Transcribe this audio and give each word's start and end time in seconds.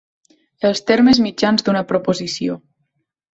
Els 0.69 0.79
termes 0.91 1.21
mitjans 1.25 1.67
d'una 1.67 1.85
proposició. 1.93 2.57